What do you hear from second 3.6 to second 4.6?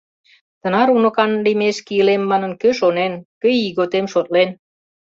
ийготем шотлен?